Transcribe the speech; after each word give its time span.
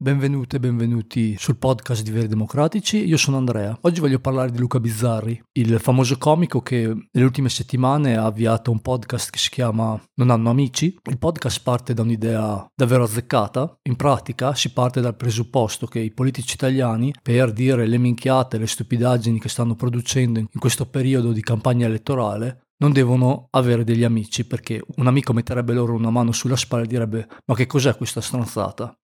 Benvenute 0.00 0.54
e 0.54 0.60
benvenuti 0.60 1.34
sul 1.36 1.56
podcast 1.56 2.04
di 2.04 2.12
Veri 2.12 2.28
Democratici. 2.28 3.04
Io 3.04 3.16
sono 3.16 3.36
Andrea. 3.36 3.76
Oggi 3.80 3.98
voglio 3.98 4.20
parlare 4.20 4.52
di 4.52 4.58
Luca 4.58 4.78
Bizzarri, 4.78 5.42
il 5.54 5.80
famoso 5.80 6.16
comico 6.18 6.60
che 6.60 6.86
nelle 6.86 7.26
ultime 7.26 7.48
settimane 7.48 8.16
ha 8.16 8.24
avviato 8.24 8.70
un 8.70 8.80
podcast 8.80 9.30
che 9.30 9.40
si 9.40 9.50
chiama 9.50 10.00
Non 10.14 10.30
hanno 10.30 10.50
amici. 10.50 10.96
Il 11.02 11.18
podcast 11.18 11.64
parte 11.64 11.94
da 11.94 12.02
un'idea 12.02 12.64
davvero 12.76 13.02
azzeccata. 13.02 13.76
In 13.88 13.96
pratica 13.96 14.54
si 14.54 14.72
parte 14.72 15.00
dal 15.00 15.16
presupposto 15.16 15.88
che 15.88 15.98
i 15.98 16.12
politici 16.12 16.54
italiani, 16.54 17.12
per 17.20 17.52
dire 17.52 17.84
le 17.84 17.98
minchiate, 17.98 18.56
le 18.56 18.68
stupidaggini 18.68 19.40
che 19.40 19.48
stanno 19.48 19.74
producendo 19.74 20.38
in 20.38 20.46
questo 20.60 20.86
periodo 20.86 21.32
di 21.32 21.42
campagna 21.42 21.86
elettorale, 21.86 22.66
non 22.76 22.92
devono 22.92 23.48
avere 23.50 23.82
degli 23.82 24.04
amici 24.04 24.46
perché 24.46 24.80
un 24.94 25.08
amico 25.08 25.32
metterebbe 25.32 25.72
loro 25.72 25.94
una 25.94 26.10
mano 26.10 26.30
sulla 26.30 26.54
spalla 26.54 26.84
e 26.84 26.86
direbbe 26.86 27.26
ma 27.46 27.56
che 27.56 27.66
cos'è 27.66 27.96
questa 27.96 28.20
stronzata? 28.20 28.96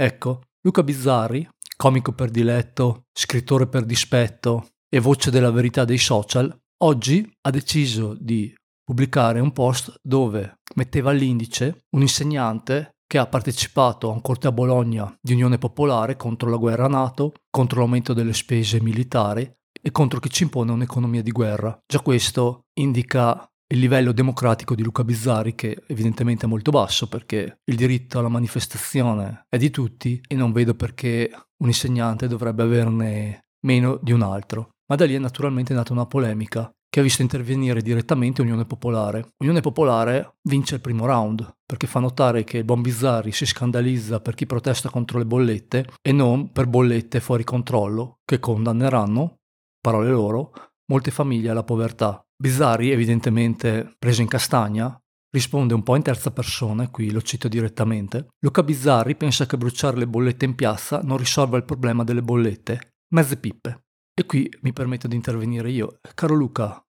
Ecco, 0.00 0.42
Luca 0.60 0.84
Bizzarri, 0.84 1.48
comico 1.76 2.12
per 2.12 2.30
diletto, 2.30 3.06
scrittore 3.12 3.66
per 3.66 3.84
dispetto 3.84 4.68
e 4.88 5.00
voce 5.00 5.32
della 5.32 5.50
verità 5.50 5.84
dei 5.84 5.98
social, 5.98 6.56
oggi 6.84 7.28
ha 7.40 7.50
deciso 7.50 8.14
di 8.16 8.54
pubblicare 8.84 9.40
un 9.40 9.50
post 9.50 9.92
dove 10.00 10.60
metteva 10.76 11.10
all'indice 11.10 11.86
un 11.96 12.02
insegnante 12.02 12.98
che 13.08 13.18
ha 13.18 13.26
partecipato 13.26 14.08
a 14.08 14.12
un 14.12 14.20
corte 14.20 14.46
a 14.46 14.52
Bologna 14.52 15.12
di 15.20 15.32
Unione 15.32 15.58
Popolare 15.58 16.14
contro 16.14 16.48
la 16.48 16.58
guerra 16.58 16.86
NATO, 16.86 17.32
contro 17.50 17.80
l'aumento 17.80 18.12
delle 18.12 18.34
spese 18.34 18.80
militari 18.80 19.52
e 19.82 19.90
contro 19.90 20.20
chi 20.20 20.30
ci 20.30 20.44
impone 20.44 20.70
un'economia 20.70 21.22
di 21.22 21.32
guerra. 21.32 21.76
Già 21.84 21.98
questo 22.00 22.66
indica 22.74 23.50
il 23.70 23.80
livello 23.80 24.12
democratico 24.12 24.74
di 24.74 24.82
Luca 24.82 25.04
Bizzarri 25.04 25.54
che 25.54 25.82
evidentemente 25.86 26.46
è 26.46 26.48
molto 26.48 26.70
basso 26.70 27.06
perché 27.06 27.60
il 27.64 27.76
diritto 27.76 28.18
alla 28.18 28.28
manifestazione 28.28 29.44
è 29.48 29.58
di 29.58 29.70
tutti 29.70 30.20
e 30.26 30.34
non 30.34 30.52
vedo 30.52 30.74
perché 30.74 31.30
un 31.58 31.68
insegnante 31.68 32.28
dovrebbe 32.28 32.62
averne 32.62 33.40
meno 33.66 33.98
di 34.00 34.12
un 34.12 34.22
altro. 34.22 34.70
Ma 34.86 34.96
da 34.96 35.04
lì 35.04 35.14
è 35.14 35.18
naturalmente 35.18 35.74
nata 35.74 35.92
una 35.92 36.06
polemica 36.06 36.70
che 36.90 37.00
ha 37.00 37.02
visto 37.02 37.20
intervenire 37.20 37.82
direttamente 37.82 38.40
Unione 38.40 38.64
Popolare. 38.64 39.32
Unione 39.42 39.60
Popolare 39.60 40.36
vince 40.48 40.76
il 40.76 40.80
primo 40.80 41.04
round 41.04 41.46
perché 41.66 41.86
fa 41.86 42.00
notare 42.00 42.44
che 42.44 42.58
il 42.58 42.64
buon 42.64 42.80
Bizzarri 42.80 43.32
si 43.32 43.44
scandalizza 43.44 44.20
per 44.20 44.34
chi 44.34 44.46
protesta 44.46 44.88
contro 44.88 45.18
le 45.18 45.26
bollette 45.26 45.86
e 46.00 46.12
non 46.12 46.52
per 46.52 46.66
bollette 46.66 47.20
fuori 47.20 47.44
controllo 47.44 48.20
che 48.24 48.40
condanneranno, 48.40 49.40
parole 49.78 50.08
loro, 50.08 50.52
molte 50.86 51.10
famiglie 51.10 51.50
alla 51.50 51.64
povertà. 51.64 52.22
Bizzarri, 52.40 52.92
evidentemente 52.92 53.96
preso 53.98 54.20
in 54.20 54.28
castagna, 54.28 54.96
risponde 55.30 55.74
un 55.74 55.82
po' 55.82 55.96
in 55.96 56.02
terza 56.02 56.30
persona, 56.30 56.88
qui 56.88 57.10
lo 57.10 57.20
cito 57.20 57.48
direttamente. 57.48 58.28
Luca 58.44 58.62
Bizzarri 58.62 59.16
pensa 59.16 59.44
che 59.44 59.56
bruciare 59.56 59.96
le 59.96 60.06
bollette 60.06 60.44
in 60.44 60.54
piazza 60.54 61.00
non 61.02 61.16
risolva 61.16 61.56
il 61.56 61.64
problema 61.64 62.04
delle 62.04 62.22
bollette. 62.22 62.92
Mezze 63.12 63.38
pippe. 63.38 63.86
E 64.14 64.24
qui 64.24 64.48
mi 64.60 64.72
permetto 64.72 65.08
di 65.08 65.16
intervenire 65.16 65.68
io. 65.72 65.98
Caro 66.14 66.36
Luca, 66.36 66.80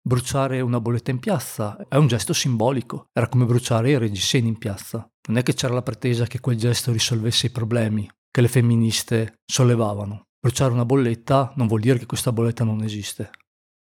bruciare 0.00 0.62
una 0.62 0.80
bolletta 0.80 1.10
in 1.10 1.18
piazza 1.18 1.76
è 1.88 1.96
un 1.96 2.06
gesto 2.06 2.32
simbolico. 2.32 3.08
Era 3.12 3.28
come 3.28 3.44
bruciare 3.44 3.90
i 3.90 3.98
reggiseni 3.98 4.48
in 4.48 4.56
piazza. 4.56 5.06
Non 5.28 5.36
è 5.36 5.42
che 5.42 5.52
c'era 5.52 5.74
la 5.74 5.82
pretesa 5.82 6.24
che 6.24 6.40
quel 6.40 6.56
gesto 6.56 6.90
risolvesse 6.90 7.48
i 7.48 7.50
problemi 7.50 8.10
che 8.30 8.40
le 8.40 8.48
femministe 8.48 9.40
sollevavano. 9.44 10.22
Bruciare 10.40 10.72
una 10.72 10.86
bolletta 10.86 11.52
non 11.56 11.66
vuol 11.66 11.80
dire 11.80 11.98
che 11.98 12.06
questa 12.06 12.32
bolletta 12.32 12.64
non 12.64 12.82
esiste 12.82 13.30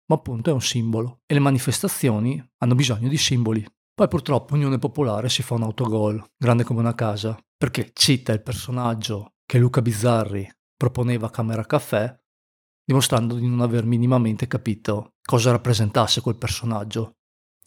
ma 0.06 0.16
appunto 0.16 0.50
è 0.50 0.54
un 0.54 0.62
simbolo 0.62 1.22
e 1.26 1.34
le 1.34 1.40
manifestazioni 1.40 2.44
hanno 2.58 2.76
bisogno 2.76 3.08
di 3.08 3.18
simboli. 3.18 3.66
Poi 3.94 4.08
purtroppo 4.08 4.56
Unione 4.56 4.80
Popolare 4.80 5.30
si 5.30 5.44
fa 5.44 5.54
un 5.54 5.64
autogol, 5.64 6.24
grande 6.36 6.64
come 6.64 6.80
una 6.80 6.96
casa, 6.96 7.38
perché 7.56 7.92
cita 7.94 8.34
il 8.34 8.42
personaggio 8.42 9.34
che 9.46 9.60
Luca 9.60 9.82
Bizzarri 9.82 10.50
proponeva 10.76 11.28
a 11.28 11.30
Camera 11.30 11.64
Caffè, 11.64 12.14
dimostrando 12.84 13.36
di 13.36 13.48
non 13.48 13.62
aver 13.62 13.86
minimamente 13.86 14.48
capito 14.48 15.14
cosa 15.24 15.52
rappresentasse 15.52 16.22
quel 16.22 16.38
personaggio. 16.38 17.18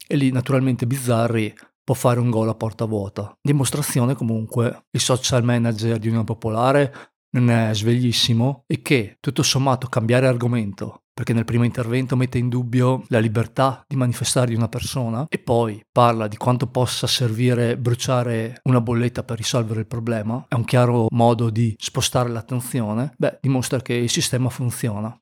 E 0.07 0.17
lì 0.17 0.31
naturalmente 0.31 0.87
Bizzarri 0.87 1.55
può 1.83 1.95
fare 1.95 2.19
un 2.19 2.31
gol 2.31 2.49
a 2.49 2.55
porta 2.55 2.85
vuota. 2.85 3.33
Dimostrazione 3.41 4.15
comunque, 4.15 4.87
il 4.91 5.01
social 5.01 5.45
manager 5.45 5.99
di 5.99 6.09
Unione 6.09 6.25
Popolare 6.25 7.13
non 7.31 7.51
è 7.51 7.73
sveglissimo 7.73 8.65
e 8.67 8.83
che 8.83 9.17
tutto 9.21 9.43
sommato 9.43 9.87
cambiare 9.87 10.27
argomento 10.27 11.05
perché 11.17 11.33
nel 11.33 11.47
primo 11.47 11.65
intervento 11.65 12.15
mette 12.15 12.37
in 12.37 12.51
dubbio 12.51 13.05
la 13.09 13.21
libertà 13.21 13.83
di 13.89 13.97
manifestare 13.97 14.49
di 14.49 14.55
una 14.55 14.69
persona 14.69 15.25
e 15.31 15.39
poi 15.39 15.83
parla 15.91 16.29
di 16.29 16.37
quanto 16.37 16.67
possa 16.67 17.07
servire 17.07 17.79
bruciare 17.79 18.61
una 18.65 18.83
bolletta 18.83 19.23
per 19.23 19.39
risolvere 19.39 19.81
il 19.81 19.87
problema, 19.87 20.45
è 20.47 20.55
un 20.55 20.67
chiaro 20.67 21.07
modo 21.09 21.49
di 21.49 21.75
spostare 21.79 22.29
l'attenzione, 22.29 23.15
beh, 23.17 23.39
dimostra 23.41 23.81
che 23.81 23.95
il 23.95 24.11
sistema 24.11 24.51
funziona. 24.51 25.19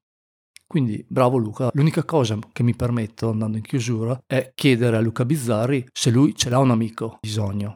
Quindi 0.66 1.04
bravo 1.08 1.36
Luca, 1.36 1.70
l'unica 1.74 2.02
cosa 2.02 2.36
che 2.52 2.64
mi 2.64 2.74
permetto 2.74 3.30
andando 3.30 3.56
in 3.56 3.62
chiusura 3.62 4.20
è 4.26 4.50
chiedere 4.52 4.96
a 4.96 5.00
Luca 5.00 5.24
Bizzarri 5.24 5.86
se 5.92 6.10
lui 6.10 6.34
ce 6.34 6.50
l'ha 6.50 6.58
un 6.58 6.72
amico 6.72 7.18
bisogno 7.20 7.72